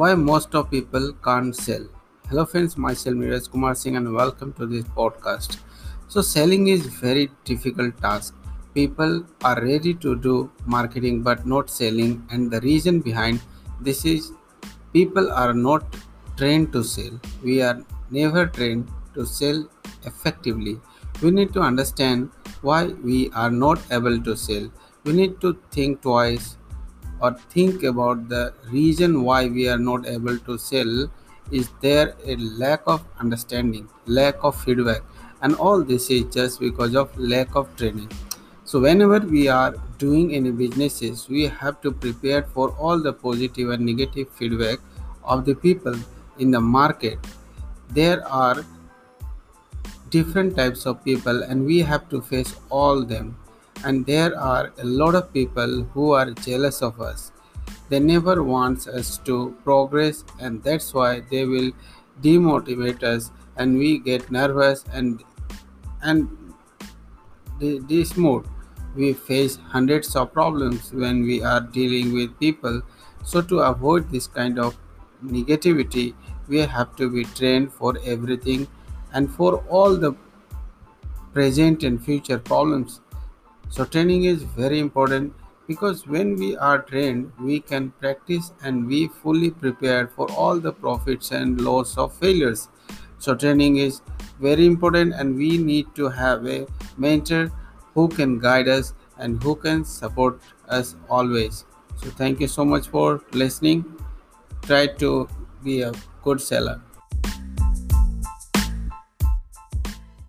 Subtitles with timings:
[0.00, 1.82] why most of people can't sell.
[2.28, 5.58] Hello friends, myself Miraj Kumar Singh and welcome to this podcast.
[6.08, 8.34] So selling is very difficult task.
[8.72, 13.42] People are ready to do marketing but not selling and the reason behind
[13.82, 14.32] this is
[14.94, 15.84] people are not
[16.38, 17.20] trained to sell.
[17.42, 19.68] We are never trained to sell
[20.06, 20.80] effectively.
[21.20, 22.30] We need to understand
[22.62, 24.72] why we are not able to sell.
[25.04, 26.56] We need to think twice
[27.20, 31.10] or think about the reason why we are not able to sell
[31.50, 35.02] is there a lack of understanding lack of feedback
[35.42, 38.10] and all this is just because of lack of training.
[38.64, 43.70] So whenever we are doing any businesses we have to prepare for all the positive
[43.70, 44.78] and negative feedback
[45.24, 45.94] of the people
[46.38, 47.18] in the market.
[47.90, 48.64] There are
[50.10, 53.36] different types of people and we have to face all them
[53.84, 57.32] and there are a lot of people who are jealous of us.
[57.88, 61.72] They never want us to progress and that's why they will
[62.22, 65.24] demotivate us and we get nervous and
[66.02, 66.28] and
[67.60, 68.46] this mode
[68.94, 72.80] we face hundreds of problems when we are dealing with people.
[73.24, 74.76] So to avoid this kind of
[75.24, 76.14] negativity
[76.48, 78.66] we have to be trained for everything
[79.12, 80.14] and for all the
[81.32, 83.00] present and future problems
[83.70, 85.32] so training is very important
[85.68, 90.72] because when we are trained we can practice and be fully prepared for all the
[90.72, 92.68] profits and loss of failures.
[93.18, 94.00] So training is
[94.40, 97.52] very important and we need to have a mentor
[97.94, 101.64] who can guide us and who can support us always.
[101.96, 103.84] So thank you so much for listening.
[104.62, 105.28] Try to
[105.62, 105.92] be a
[106.24, 106.80] good seller